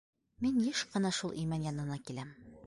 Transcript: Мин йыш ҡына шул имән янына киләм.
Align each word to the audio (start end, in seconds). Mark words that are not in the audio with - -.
Мин 0.45 0.55
йыш 0.63 0.81
ҡына 0.95 1.11
шул 1.19 1.37
имән 1.43 1.67
янына 1.69 2.01
киләм. 2.09 2.35